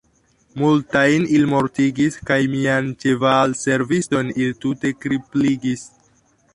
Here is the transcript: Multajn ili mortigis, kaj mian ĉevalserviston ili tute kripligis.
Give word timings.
Multajn 0.61 1.27
ili 1.39 1.49
mortigis, 1.51 2.17
kaj 2.31 2.39
mian 2.55 2.91
ĉevalserviston 3.05 4.35
ili 4.41 4.61
tute 4.67 4.97
kripligis. 5.05 5.91